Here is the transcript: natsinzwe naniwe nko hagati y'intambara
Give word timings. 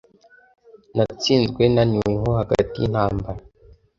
natsinzwe 0.95 1.63
naniwe 1.73 2.11
nko 2.19 2.29
hagati 2.39 2.75
y'intambara 2.81 3.39